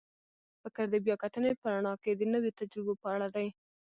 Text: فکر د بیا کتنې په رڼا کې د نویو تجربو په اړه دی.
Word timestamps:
فکر 0.61 0.85
د 0.93 0.95
بیا 1.05 1.15
کتنې 1.23 1.51
په 1.61 1.67
رڼا 1.73 1.93
کې 2.03 2.11
د 2.15 2.21
نویو 2.33 2.57
تجربو 2.59 2.93
په 3.01 3.07
اړه 3.15 3.27
دی. 3.35 3.47